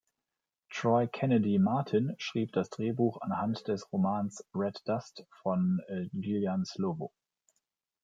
Troy 0.71 1.05
Kennedy 1.07 1.59
Martin 1.59 2.15
schrieb 2.17 2.53
das 2.53 2.71
Drehbuch 2.71 3.21
anhand 3.21 3.67
des 3.67 3.93
Romans 3.93 4.43
"Red 4.55 4.81
Dust" 4.87 5.27
von 5.43 5.79
Gillian 6.11 6.65
Slovo. 6.65 7.13